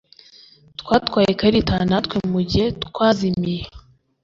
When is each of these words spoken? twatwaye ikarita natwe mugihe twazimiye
twatwaye 0.79 1.27
ikarita 1.35 1.75
natwe 1.89 2.15
mugihe 2.31 2.67
twazimiye 2.83 3.63